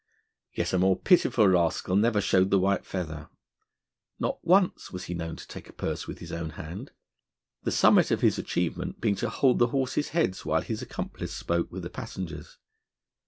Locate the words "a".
0.73-0.79, 5.69-5.73